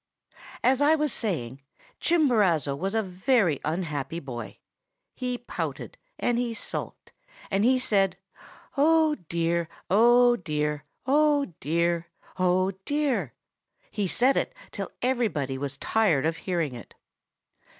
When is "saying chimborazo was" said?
1.13-2.95